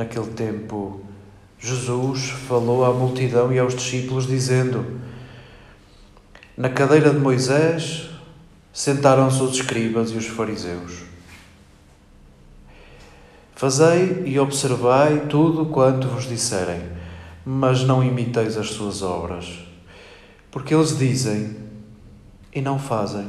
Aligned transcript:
Naquele 0.00 0.28
tempo, 0.28 1.02
Jesus 1.58 2.30
falou 2.30 2.86
à 2.86 2.90
multidão 2.90 3.52
e 3.52 3.58
aos 3.58 3.74
discípulos, 3.74 4.26
dizendo: 4.26 4.98
Na 6.56 6.70
cadeira 6.70 7.10
de 7.10 7.18
Moisés 7.18 8.08
sentaram-se 8.72 9.42
os 9.42 9.54
escribas 9.56 10.10
e 10.10 10.14
os 10.14 10.26
fariseus. 10.26 11.02
Fazei 13.54 14.22
e 14.24 14.40
observai 14.40 15.26
tudo 15.28 15.66
quanto 15.66 16.08
vos 16.08 16.26
disserem, 16.26 16.80
mas 17.44 17.84
não 17.84 18.02
imiteis 18.02 18.56
as 18.56 18.70
suas 18.70 19.02
obras, 19.02 19.58
porque 20.50 20.74
eles 20.74 20.96
dizem 20.96 21.58
e 22.54 22.62
não 22.62 22.78
fazem. 22.78 23.28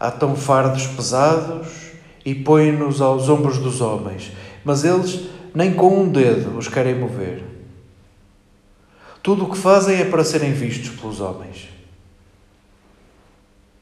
Atam 0.00 0.34
fardos 0.34 0.86
pesados 0.86 1.87
e 2.28 2.34
põem-nos 2.34 3.00
aos 3.00 3.26
ombros 3.30 3.56
dos 3.56 3.80
homens, 3.80 4.32
mas 4.62 4.84
eles 4.84 5.28
nem 5.54 5.72
com 5.72 6.02
um 6.02 6.10
dedo 6.10 6.58
os 6.58 6.68
querem 6.68 6.94
mover. 6.94 7.42
Tudo 9.22 9.44
o 9.44 9.50
que 9.50 9.56
fazem 9.56 9.98
é 9.98 10.04
para 10.04 10.22
serem 10.22 10.52
vistos 10.52 10.90
pelos 10.90 11.22
homens. 11.22 11.70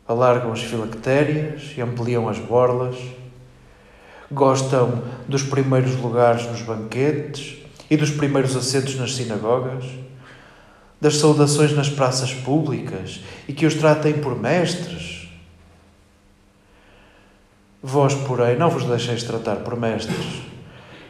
Alargam 0.06 0.52
as 0.52 0.62
filactérias 0.62 1.72
e 1.76 1.80
ampliam 1.80 2.28
as 2.28 2.38
borlas. 2.38 2.96
Gostam 4.30 5.02
dos 5.26 5.42
primeiros 5.42 5.96
lugares 5.96 6.46
nos 6.46 6.62
banquetes 6.62 7.56
e 7.90 7.96
dos 7.96 8.12
primeiros 8.12 8.54
assentos 8.54 8.94
nas 8.94 9.16
sinagogas, 9.16 9.86
das 11.00 11.16
saudações 11.16 11.72
nas 11.72 11.88
praças 11.88 12.32
públicas 12.32 13.24
e 13.48 13.52
que 13.52 13.66
os 13.66 13.74
tratem 13.74 14.14
por 14.14 14.40
mestres. 14.40 15.15
Vós, 17.88 18.14
porém, 18.14 18.58
não 18.58 18.68
vos 18.68 18.84
deixeis 18.84 19.22
tratar 19.22 19.56
por 19.56 19.76
mestres 19.76 20.46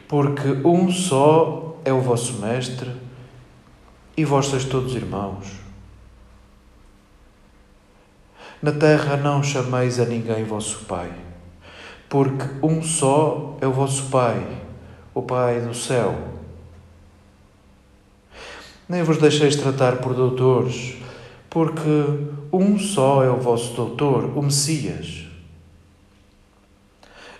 porque 0.08 0.48
um 0.64 0.90
só 0.90 1.76
é 1.84 1.92
o 1.92 2.00
vosso 2.00 2.34
Mestre 2.34 2.90
e 4.16 4.24
vós 4.24 4.46
sois 4.46 4.64
todos 4.64 4.94
irmãos. 4.94 5.46
Na 8.62 8.72
terra 8.72 9.16
não 9.16 9.42
chameis 9.42 10.00
a 10.00 10.04
ninguém 10.04 10.44
vosso 10.44 10.84
Pai, 10.86 11.12
porque 12.08 12.44
um 12.62 12.82
só 12.82 13.56
é 13.60 13.66
o 13.66 13.72
vosso 13.72 14.04
Pai, 14.04 14.46
o 15.12 15.22
Pai 15.22 15.60
do 15.60 15.74
céu. 15.74 16.16
Nem 18.88 19.02
vos 19.02 19.18
deixeis 19.18 19.56
tratar 19.56 19.96
por 19.96 20.14
doutores, 20.14 20.96
porque 21.50 22.04
um 22.52 22.78
só 22.78 23.24
é 23.24 23.30
o 23.30 23.36
vosso 23.36 23.74
doutor, 23.74 24.36
o 24.38 24.42
Messias. 24.42 25.25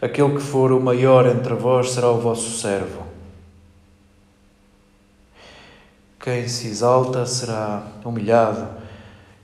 Aquele 0.01 0.35
que 0.35 0.43
for 0.43 0.73
o 0.73 0.81
maior 0.81 1.27
entre 1.27 1.55
vós 1.55 1.91
será 1.91 2.11
o 2.11 2.21
vosso 2.21 2.59
servo. 2.59 3.07
Quem 6.21 6.47
se 6.49 6.67
exalta 6.67 7.25
será 7.25 7.87
humilhado, 8.05 8.69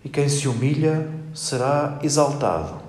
e 0.05 0.09
quem 0.09 0.29
se 0.29 0.49
humilha 0.49 1.09
será 1.33 1.99
exaltado. 2.03 2.83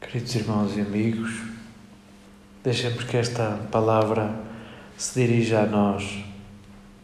Queridos 0.00 0.34
irmãos 0.36 0.76
e 0.76 0.80
amigos, 0.80 1.42
deixemos 2.62 3.04
que 3.04 3.16
esta 3.16 3.58
palavra 3.70 4.32
se 4.96 5.20
dirija 5.20 5.62
a 5.62 5.66
nós. 5.66 6.22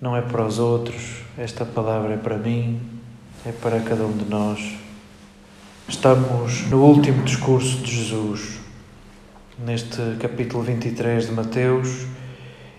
Não 0.01 0.17
é 0.17 0.23
para 0.23 0.47
os 0.47 0.59
outros, 0.59 1.23
esta 1.37 1.65
palavra 1.65 2.15
é 2.15 2.17
para 2.17 2.39
mim, 2.39 2.98
é 3.47 3.53
para 3.53 3.81
cada 3.81 4.05
um 4.05 4.17
de 4.17 4.25
nós. 4.25 4.61
Estamos 5.89 6.67
no 6.69 6.83
último 6.83 7.23
discurso 7.23 7.79
de 7.79 7.95
Jesus. 7.95 8.59
Neste 9.59 10.17
capítulo 10.21 10.63
23 10.63 11.27
de 11.27 11.33
Mateus, 11.33 12.07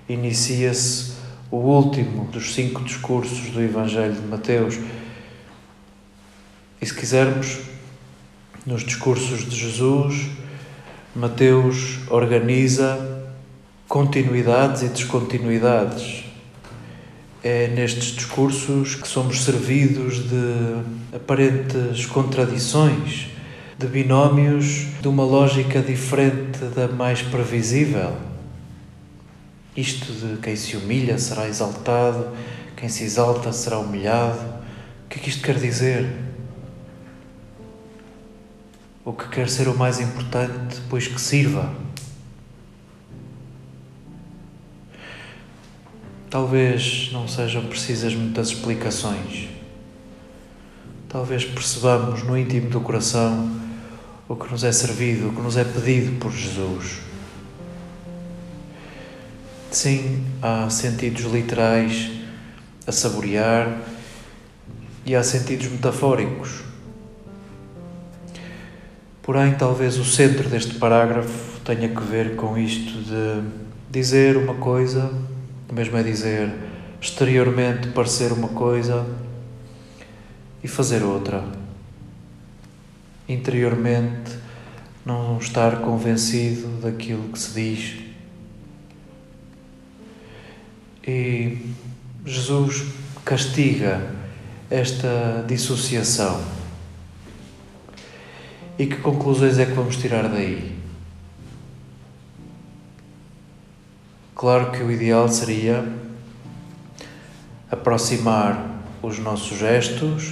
inicia-se 0.08 1.14
o 1.50 1.58
último 1.58 2.26
dos 2.26 2.54
cinco 2.54 2.84
discursos 2.84 3.50
do 3.52 3.62
Evangelho 3.62 4.14
de 4.14 4.28
Mateus. 4.28 4.78
E 6.82 6.86
se 6.86 6.94
quisermos, 6.94 7.60
nos 8.66 8.84
discursos 8.84 9.50
de 9.50 9.56
Jesus, 9.56 10.30
Mateus 11.16 12.00
organiza 12.10 13.28
continuidades 13.88 14.84
e 14.84 14.90
descontinuidades 14.90 16.29
é 17.44 17.68
nestes 17.68 18.16
discursos 18.16 18.96
que 18.96 19.08
somos 19.08 19.44
servidos 19.44 20.28
de 20.28 21.16
aparentes 21.16 22.06
contradições, 22.06 23.28
de 23.78 23.88
binómios 23.88 24.88
de 25.02 25.08
uma 25.08 25.24
lógica 25.24 25.82
diferente 25.82 26.60
da 26.76 26.88
mais 26.88 27.22
previsível. 27.22 28.14
Isto 29.76 30.12
de 30.12 30.42
quem 30.42 30.56
se 30.56 30.76
humilha 30.76 31.18
será 31.18 31.48
exaltado, 31.48 32.28
quem 32.76 32.90
se 32.90 33.04
exalta 33.06 33.54
será 33.54 33.80
humilhado. 33.80 34.40
O 35.06 35.10
que 35.10 35.20
é 35.20 35.22
que 35.22 35.30
isto 35.30 35.42
quer 35.42 35.58
dizer? 35.58 36.10
O 39.06 39.14
que 39.14 39.30
quer 39.30 39.50
ser 39.50 39.70
o 39.70 39.78
mais 39.78 40.02
importante, 40.02 40.82
pois 40.90 41.08
que 41.08 41.20
sirva. 41.20 41.74
Talvez 46.30 47.10
não 47.12 47.28
sejam 47.28 47.66
precisas 47.66 48.14
muitas 48.14 48.50
explicações. 48.50 49.50
Talvez 51.08 51.44
percebamos 51.44 52.22
no 52.22 52.38
íntimo 52.38 52.70
do 52.70 52.80
coração 52.82 53.50
o 54.28 54.36
que 54.36 54.52
nos 54.52 54.64
é 54.64 54.72
servido, 54.72 55.30
o 55.30 55.34
que 55.34 55.42
nos 55.42 55.58
é 55.58 55.64
pedido 55.64 56.20
por 56.20 56.32
Jesus. 56.32 57.00
Sim, 59.72 60.24
há 60.40 60.70
sentidos 60.70 61.24
literais 61.24 62.12
a 62.86 62.92
saborear 62.92 63.80
e 65.08 65.16
há 65.16 65.24
sentidos 65.24 65.68
metafóricos. 65.68 66.62
Porém, 69.24 69.56
talvez 69.56 69.98
o 69.98 70.06
centro 70.06 70.48
deste 70.48 70.76
parágrafo 70.76 71.60
tenha 71.62 71.90
que 71.90 72.02
ver 72.04 72.36
com 72.36 72.56
isto 72.56 73.02
de 73.02 73.42
dizer 73.90 74.38
uma 74.38 74.54
coisa 74.54 75.12
mesmo 75.74 75.98
é 75.98 76.04
dizer 76.04 76.52
exteriormente 77.02 77.90
parecer 77.90 78.32
uma 78.32 78.50
coisa 78.50 79.06
e 80.64 80.68
fazer 80.68 81.04
outra. 81.04 81.44
Interiormente 83.28 84.38
não 85.06 85.38
estar 85.38 85.82
convencido 85.82 86.68
daquilo 86.82 87.30
que 87.30 87.40
se 87.40 87.54
diz. 87.54 88.10
E 91.08 91.58
Jesus 92.26 92.84
castiga 93.24 94.14
esta 94.70 95.44
dissociação. 95.48 96.42
E 98.78 98.86
que 98.86 98.98
conclusões 98.98 99.58
é 99.58 99.66
que 99.66 99.74
vamos 99.74 99.98
tirar 99.98 100.28
daí? 100.30 100.79
Claro 104.40 104.72
que 104.72 104.82
o 104.82 104.90
ideal 104.90 105.28
seria 105.28 105.84
aproximar 107.70 108.80
os 109.02 109.20
nossos 109.20 109.58
gestos, 109.58 110.32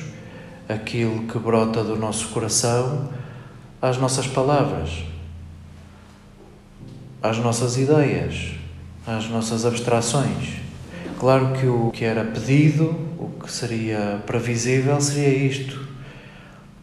aquilo 0.69 1.27
que 1.27 1.37
brota 1.37 1.83
do 1.83 1.97
nosso 1.97 2.29
coração, 2.29 3.09
às 3.81 3.97
nossas 3.97 4.25
palavras, 4.25 5.03
às 7.21 7.37
nossas 7.39 7.75
ideias, 7.75 8.53
às 9.05 9.27
nossas 9.27 9.65
abstrações. 9.65 10.53
Claro 11.19 11.51
que 11.59 11.67
o 11.67 11.91
que 11.91 12.05
era 12.05 12.23
pedido, 12.23 12.95
o 13.19 13.29
que 13.43 13.51
seria 13.51 14.23
previsível, 14.25 15.01
seria 15.01 15.37
isto: 15.37 15.85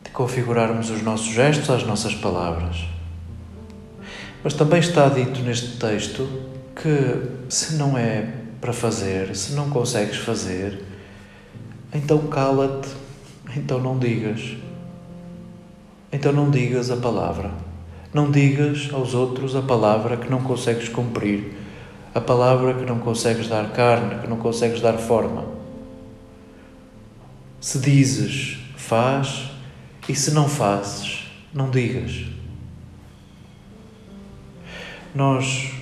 de 0.02 0.10
configurarmos 0.10 0.90
os 0.90 1.00
nossos 1.00 1.32
gestos 1.32 1.70
às 1.70 1.84
nossas 1.84 2.14
palavras. 2.14 2.84
Mas 4.42 4.52
também 4.52 4.80
está 4.80 5.08
dito 5.08 5.40
neste 5.40 5.78
texto 5.78 6.52
que 6.74 7.30
se 7.48 7.74
não 7.74 7.96
é 7.96 8.28
para 8.60 8.72
fazer, 8.72 9.34
se 9.36 9.52
não 9.52 9.70
consegues 9.70 10.16
fazer, 10.16 10.82
então 11.92 12.26
cala-te, 12.26 12.88
então 13.56 13.78
não 13.80 13.98
digas. 13.98 14.56
Então 16.12 16.32
não 16.32 16.50
digas 16.50 16.90
a 16.90 16.96
palavra. 16.96 17.50
Não 18.12 18.30
digas 18.30 18.88
aos 18.92 19.14
outros 19.14 19.56
a 19.56 19.62
palavra 19.62 20.16
que 20.16 20.30
não 20.30 20.40
consegues 20.40 20.88
cumprir, 20.88 21.52
a 22.14 22.20
palavra 22.20 22.74
que 22.74 22.84
não 22.84 23.00
consegues 23.00 23.48
dar 23.48 23.72
carne, 23.72 24.20
que 24.20 24.28
não 24.28 24.36
consegues 24.36 24.80
dar 24.80 24.94
forma. 24.94 25.44
Se 27.60 27.78
dizes, 27.80 28.58
faz, 28.76 29.50
e 30.08 30.14
se 30.14 30.30
não 30.30 30.48
fazes, 30.48 31.24
não 31.52 31.70
digas. 31.70 32.24
Nós 35.14 35.72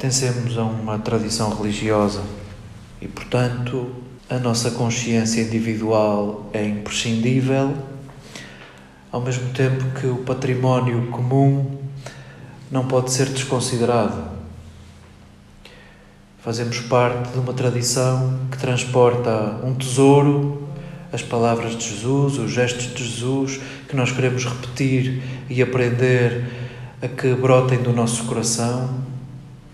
pertencemos 0.00 0.56
a 0.56 0.62
uma 0.62 0.98
tradição 0.98 1.54
religiosa 1.54 2.22
e, 3.02 3.06
portanto, 3.06 3.94
a 4.30 4.38
nossa 4.38 4.70
consciência 4.70 5.42
individual 5.42 6.48
é 6.54 6.64
imprescindível, 6.64 7.74
ao 9.12 9.20
mesmo 9.20 9.52
tempo 9.52 9.84
que 10.00 10.06
o 10.06 10.16
património 10.24 11.08
comum 11.08 11.78
não 12.70 12.86
pode 12.88 13.12
ser 13.12 13.26
desconsiderado. 13.26 14.24
Fazemos 16.38 16.80
parte 16.80 17.32
de 17.32 17.38
uma 17.38 17.52
tradição 17.52 18.38
que 18.50 18.56
transporta 18.56 19.60
um 19.62 19.74
tesouro, 19.74 20.66
as 21.12 21.20
palavras 21.20 21.76
de 21.76 21.86
Jesus, 21.86 22.38
os 22.38 22.50
gestos 22.50 22.94
de 22.94 23.04
Jesus, 23.04 23.60
que 23.86 23.94
nós 23.94 24.10
queremos 24.10 24.46
repetir 24.46 25.22
e 25.50 25.60
aprender 25.60 26.42
a 27.02 27.08
que 27.08 27.34
brotem 27.34 27.82
do 27.82 27.92
nosso 27.92 28.24
coração. 28.24 29.09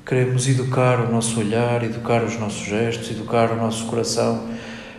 Queremos 0.06 0.46
educar 0.46 1.00
o 1.00 1.10
nosso 1.10 1.40
olhar, 1.40 1.82
educar 1.82 2.22
os 2.22 2.38
nossos 2.38 2.64
gestos, 2.64 3.10
educar 3.10 3.50
o 3.50 3.56
nosso 3.56 3.86
coração 3.86 4.48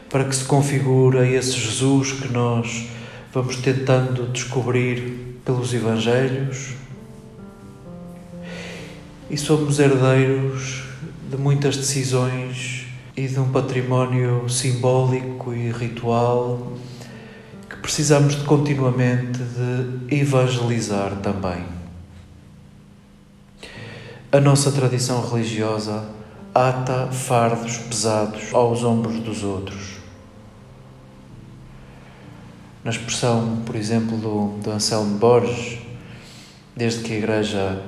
para 0.10 0.26
que 0.26 0.36
se 0.36 0.44
configure 0.44 1.34
esse 1.34 1.58
Jesus 1.58 2.12
que 2.12 2.28
nós 2.28 2.88
vamos 3.34 3.56
tentando 3.56 4.28
descobrir 4.28 5.40
pelos 5.46 5.74
Evangelhos. 5.74 6.74
E 9.30 9.38
somos 9.38 9.80
herdeiros 9.80 10.84
de 11.32 11.38
muitas 11.38 11.78
decisões 11.78 12.86
e 13.16 13.30
de 13.30 13.40
um 13.40 13.50
património 13.50 14.50
simbólico 14.50 15.54
e 15.54 15.72
ritual 15.72 16.74
que 17.70 17.78
precisamos 17.78 18.36
de 18.36 18.44
continuamente 18.44 19.40
de 19.40 20.18
evangelizar 20.20 21.16
também. 21.22 21.77
A 24.30 24.42
nossa 24.42 24.74
tradição 24.74 25.26
religiosa 25.26 26.04
ata 26.54 27.08
fardos 27.14 27.78
pesados 27.78 28.54
aos 28.54 28.84
ombros 28.84 29.20
dos 29.22 29.42
outros. 29.42 30.00
Na 32.84 32.92
expressão, 32.92 33.62
por 33.66 33.74
exemplo, 33.74 34.18
do, 34.18 34.60
do 34.62 34.70
Anselmo 34.72 35.18
Borges, 35.18 35.80
desde 36.76 37.04
que 37.04 37.14
a 37.14 37.18
Igreja 37.18 37.82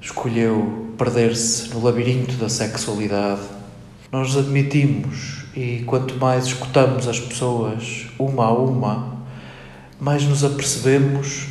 escolheu 0.00 0.94
perder-se 0.96 1.74
no 1.74 1.84
labirinto 1.84 2.36
da 2.36 2.48
sexualidade, 2.48 3.42
nós 4.10 4.34
admitimos 4.38 5.44
e 5.54 5.84
quanto 5.86 6.14
mais 6.16 6.46
escutamos 6.46 7.06
as 7.06 7.20
pessoas 7.20 8.06
uma 8.18 8.46
a 8.46 8.52
uma, 8.54 9.18
mais 10.00 10.24
nos 10.24 10.42
apercebemos 10.42 11.48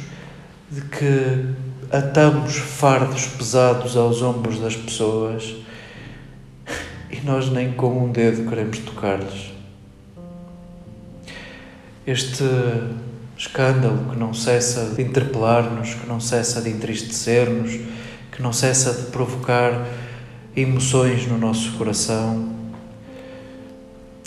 de 0.72 0.82
que 0.82 1.63
atamos 1.94 2.56
fardos 2.56 3.28
pesados 3.28 3.96
aos 3.96 4.24
ombros 4.24 4.60
das 4.60 4.76
pessoas 4.76 5.54
e 7.12 7.22
nós 7.24 7.52
nem 7.52 7.72
com 7.72 8.06
um 8.06 8.12
dedo 8.12 8.50
queremos 8.50 8.80
tocar-lhes. 8.80 9.54
Este 12.08 12.44
escândalo 13.38 14.10
que 14.10 14.18
não 14.18 14.34
cessa 14.34 14.86
de 14.96 15.04
interpelar-nos, 15.04 15.94
que 15.94 16.08
não 16.08 16.20
cessa 16.20 16.64
de 16.64 16.72
entristecer-nos, 16.72 17.80
que 18.32 18.42
não 18.42 18.52
cessa 18.52 18.92
de 18.92 19.12
provocar 19.12 19.86
emoções 20.56 21.28
no 21.28 21.38
nosso 21.38 21.74
coração. 21.74 22.54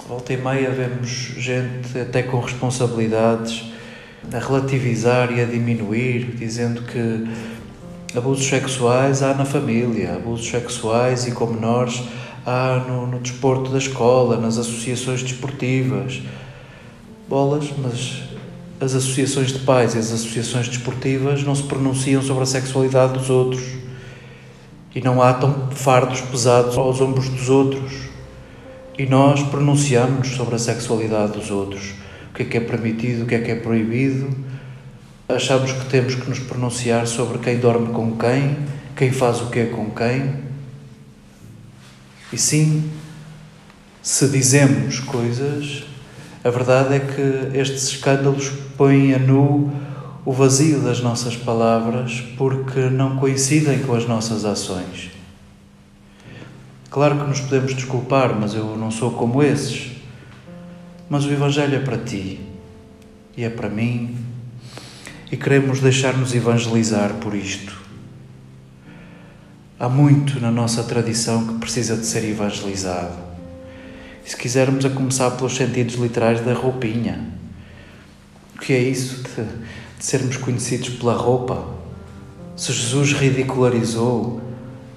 Volta 0.07 0.33
e 0.33 0.37
meia 0.37 0.71
vemos 0.71 1.09
gente 1.09 1.99
até 1.99 2.23
com 2.23 2.39
responsabilidades 2.39 3.73
a 4.33 4.39
relativizar 4.39 5.33
e 5.33 5.41
a 5.41 5.45
diminuir, 5.45 6.37
dizendo 6.37 6.83
que 6.83 7.56
Abusos 8.15 8.47
sexuais 8.47 9.23
há 9.23 9.35
na 9.35 9.45
família, 9.45 10.15
abusos 10.15 10.49
sexuais 10.49 11.27
e 11.27 11.33
com 11.33 11.47
menores 11.47 12.03
há 12.47 12.85
no, 12.89 13.07
no 13.07 13.19
desporto 13.19 13.71
da 13.71 13.79
escola, 13.79 14.37
nas 14.37 14.57
associações 14.59 15.23
desportivas. 15.23 16.23
Bolas, 17.29 17.73
mas 17.77 18.23
as 18.81 18.95
associações 18.95 19.53
de 19.53 19.59
pais 19.61 19.95
e 19.95 19.99
as 19.99 20.13
associações 20.13 20.69
desportivas 20.69 21.43
não 21.43 21.55
se 21.55 21.65
pronunciam 21.65 22.23
sobre 22.23 22.45
a 22.45 22.47
sexualidade 22.47 23.15
dos 23.15 23.29
outros 23.29 23.65
e 24.95 25.01
não 25.01 25.21
atam 25.21 25.69
fardos 25.73 26.21
pesados 26.21 26.79
aos 26.79 27.01
ombros 27.01 27.29
dos 27.29 27.49
outros. 27.51 28.07
E 28.97 29.05
nós 29.05 29.43
pronunciamos 29.43 30.29
sobre 30.29 30.55
a 30.55 30.59
sexualidade 30.59 31.33
dos 31.33 31.51
outros, 31.51 31.93
o 32.31 32.35
que 32.35 32.45
é 32.45 32.47
que 32.47 32.57
é 32.57 32.61
permitido, 32.61 33.25
o 33.25 33.27
que 33.27 33.35
é 33.35 33.41
que 33.41 33.51
é 33.51 33.57
proibido 33.57 34.46
Achamos 35.29 35.73
que 35.73 35.87
temos 35.87 36.15
que 36.15 36.29
nos 36.29 36.39
pronunciar 36.39 37.05
sobre 37.09 37.39
quem 37.39 37.59
dorme 37.59 37.93
com 37.93 38.17
quem, 38.17 38.59
quem 38.95 39.11
faz 39.11 39.41
o 39.41 39.51
que 39.51 39.67
com 39.67 39.91
quem. 39.91 40.37
E 42.33 42.39
sim, 42.39 42.89
se 44.01 44.29
dizemos 44.29 45.01
coisas, 45.01 45.83
a 46.45 46.51
verdade 46.51 46.95
é 46.95 47.01
que 47.01 47.59
estes 47.59 47.89
escândalos 47.89 48.51
põem 48.77 49.15
a 49.15 49.19
nu 49.19 49.73
o 50.25 50.33
vazio 50.33 50.81
das 50.81 51.01
nossas 51.01 51.37
palavras 51.37 52.23
porque 52.39 52.83
não 52.83 53.17
coincidem 53.17 53.81
com 53.81 53.97
as 53.97 54.07
nossas 54.07 54.45
ações. 54.45 55.11
Claro 56.89 57.19
que 57.19 57.29
nos 57.29 57.41
podemos 57.41 57.75
desculpar, 57.75 58.33
mas 58.39 58.55
eu 58.55 58.77
não 58.77 58.93
sou 58.93 59.11
como 59.11 59.43
esses. 59.43 59.91
Mas 61.11 61.25
o 61.25 61.33
Evangelho 61.33 61.75
é 61.75 61.81
para 61.81 61.99
ti 61.99 62.39
e 63.37 63.43
é 63.43 63.51
para 63.51 63.69
mim 63.69 64.26
e 65.31 65.37
queremos 65.37 65.81
deixar-nos 65.81 66.35
evangelizar 66.35 67.15
por 67.15 67.35
isto. 67.35 67.77
Há 69.79 69.89
muito 69.89 70.41
na 70.41 70.51
nossa 70.51 70.85
tradição 70.85 71.47
que 71.47 71.55
precisa 71.55 71.97
de 71.97 72.07
ser 72.07 72.25
evangelizado. 72.25 73.17
E 74.25 74.31
se 74.31 74.37
quisermos 74.37 74.85
a 74.85 74.91
começar 74.91 75.33
pelos 75.33 75.55
sentidos 75.55 75.97
literais 75.97 76.41
da 76.41 76.55
roupinha, 76.55 77.27
o 78.55 78.59
que 78.59 78.73
é 78.73 78.81
isso 78.81 79.23
de, 79.23 79.45
de 79.99 80.05
sermos 80.05 80.37
conhecidos 80.37 80.91
pela 80.91 81.15
roupa? 81.15 81.67
Se 82.57 82.73
Jesus 82.73 83.13
ridicularizou 83.13 84.41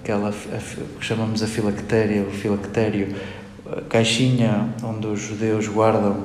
aquela 0.02 0.32
que 0.32 1.06
chamamos 1.06 1.44
a 1.44 1.48
filactéria, 1.48 2.24
o 2.24 2.32
filactério, 2.32 3.16
a 3.70 3.82
caixinha 3.82 4.74
onde 4.82 5.08
os 5.08 5.20
judeus 5.20 5.68
guardam 5.68 6.24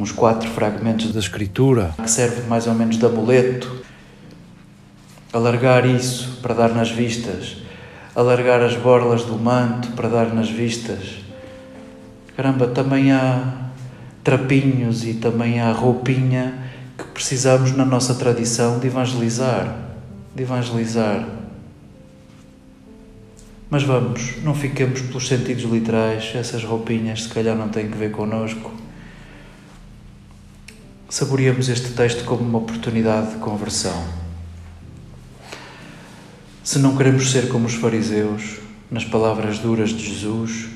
uns 0.00 0.12
quatro 0.12 0.48
fragmentos 0.50 1.12
da 1.12 1.20
Escritura, 1.20 1.94
que 2.02 2.10
serve 2.10 2.42
mais 2.48 2.66
ou 2.66 2.74
menos 2.74 2.98
de 2.98 3.06
amuleto. 3.06 3.82
Alargar 5.32 5.86
isso 5.86 6.38
para 6.42 6.54
dar 6.54 6.68
nas 6.70 6.90
vistas, 6.90 7.56
alargar 8.14 8.60
as 8.60 8.76
borlas 8.76 9.24
do 9.24 9.36
manto 9.38 9.88
para 9.92 10.08
dar 10.08 10.32
nas 10.32 10.48
vistas. 10.48 11.24
Caramba, 12.36 12.68
também 12.68 13.12
há 13.12 13.70
trapinhos 14.22 15.04
e 15.04 15.14
também 15.14 15.60
há 15.60 15.72
roupinha 15.72 16.54
que 16.96 17.04
precisamos 17.04 17.72
na 17.72 17.84
nossa 17.84 18.14
tradição 18.14 18.78
de 18.78 18.86
evangelizar, 18.86 19.76
de 20.34 20.42
evangelizar. 20.42 21.26
Mas 23.68 23.82
vamos, 23.82 24.42
não 24.44 24.54
fiquemos 24.54 25.00
pelos 25.00 25.26
sentidos 25.26 25.64
literais, 25.64 26.32
essas 26.34 26.62
roupinhas 26.62 27.24
se 27.24 27.28
calhar 27.28 27.56
não 27.56 27.68
têm 27.68 27.88
que 27.88 27.96
ver 27.96 28.12
connosco 28.12 28.83
saboreamos 31.14 31.68
este 31.68 31.90
texto 31.90 32.24
como 32.24 32.42
uma 32.42 32.58
oportunidade 32.58 33.34
de 33.34 33.36
conversão. 33.36 34.04
Se 36.64 36.80
não 36.80 36.96
queremos 36.96 37.30
ser 37.30 37.46
como 37.46 37.66
os 37.66 37.74
fariseus, 37.74 38.56
nas 38.90 39.04
palavras 39.04 39.60
duras 39.60 39.90
de 39.90 40.04
Jesus, 40.04 40.66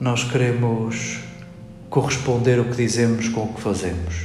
nós 0.00 0.24
queremos 0.24 1.20
corresponder 1.88 2.58
o 2.58 2.64
que 2.64 2.74
dizemos 2.74 3.28
com 3.28 3.44
o 3.44 3.54
que 3.54 3.60
fazemos. 3.60 4.24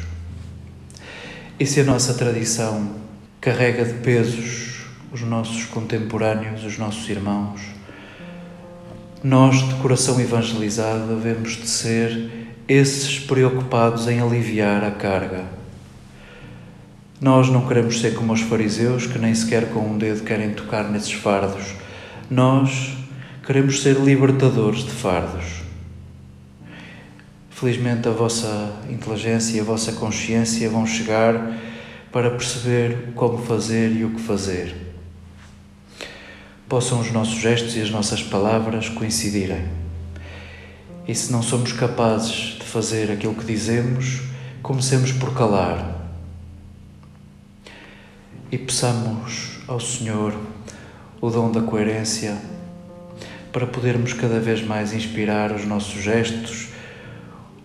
E 1.59 1.65
se 1.67 1.81
a 1.81 1.83
nossa 1.83 2.15
tradição 2.15 2.95
carrega 3.39 3.85
de 3.85 3.93
pesos 3.99 4.87
os 5.11 5.21
nossos 5.21 5.65
contemporâneos, 5.65 6.63
os 6.63 6.79
nossos 6.79 7.07
irmãos, 7.07 7.61
nós, 9.23 9.57
de 9.57 9.75
coração 9.75 10.19
evangelizado, 10.19 11.15
devemos 11.15 11.51
de 11.51 11.67
ser 11.67 12.44
esses 12.67 13.19
preocupados 13.19 14.07
em 14.07 14.19
aliviar 14.19 14.83
a 14.83 14.89
carga. 14.89 15.45
Nós 17.21 17.47
não 17.47 17.67
queremos 17.67 18.01
ser 18.01 18.15
como 18.15 18.33
os 18.33 18.41
fariseus 18.41 19.05
que 19.05 19.19
nem 19.19 19.35
sequer 19.35 19.69
com 19.69 19.81
um 19.81 19.97
dedo 19.97 20.23
querem 20.23 20.51
tocar 20.51 20.89
nesses 20.89 21.13
fardos. 21.13 21.75
Nós 22.29 22.97
queremos 23.45 23.83
ser 23.83 23.97
libertadores 23.97 24.83
de 24.83 24.89
fardos. 24.89 25.61
Felizmente 27.51 28.07
a 28.07 28.11
vossa 28.11 28.73
inteligência 28.89 29.57
e 29.57 29.59
a 29.59 29.63
vossa 29.63 29.91
consciência 29.93 30.69
vão 30.69 30.87
chegar 30.87 31.55
para 32.11 32.31
perceber 32.31 33.13
como 33.13 33.37
fazer 33.37 33.91
e 33.91 34.03
o 34.03 34.09
que 34.09 34.21
fazer. 34.21 34.75
Possam 36.67 36.99
os 36.99 37.11
nossos 37.11 37.39
gestos 37.39 37.77
e 37.77 37.81
as 37.81 37.91
nossas 37.91 38.23
palavras 38.23 38.89
coincidirem. 38.89 39.65
E 41.07 41.13
se 41.13 41.31
não 41.31 41.43
somos 41.43 41.71
capazes 41.71 42.54
fazer 42.75 43.09
aquilo 43.09 43.33
que 43.33 43.45
dizemos, 43.45 44.19
comecemos 44.61 45.09
por 45.13 45.33
calar 45.33 45.95
e 48.51 48.57
peçamos 48.57 49.59
ao 49.65 49.79
Senhor 49.79 50.37
o 51.21 51.29
dom 51.29 51.49
da 51.53 51.61
coerência 51.61 52.37
para 53.53 53.65
podermos 53.65 54.11
cada 54.11 54.41
vez 54.41 54.61
mais 54.61 54.91
inspirar 54.91 55.53
os 55.53 55.65
nossos 55.65 56.03
gestos, 56.03 56.67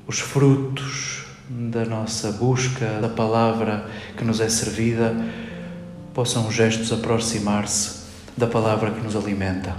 os 0.07 0.21
frutos 0.21 1.25
da 1.49 1.85
nossa 1.85 2.31
busca 2.31 3.01
da 3.01 3.09
palavra 3.09 3.91
que 4.17 4.25
nos 4.25 4.39
é 4.39 4.49
servida, 4.49 5.13
possam 6.15 6.47
os 6.47 6.55
gestos 6.55 6.93
aproximar-se 6.93 8.05
da 8.37 8.47
palavra 8.47 8.93
que 8.93 9.01
nos 9.01 9.17
alimenta. 9.17 9.75